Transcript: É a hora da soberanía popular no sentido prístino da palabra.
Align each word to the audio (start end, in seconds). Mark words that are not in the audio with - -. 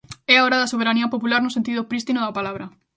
É 0.33 0.35
a 0.37 0.43
hora 0.45 0.59
da 0.61 0.71
soberanía 0.73 1.11
popular 1.13 1.41
no 1.43 1.53
sentido 1.57 1.87
prístino 1.91 2.19
da 2.23 2.35
palabra. 2.37 2.65